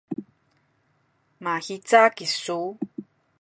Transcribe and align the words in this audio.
mahica 1.43 2.01
kisu? 2.15 2.59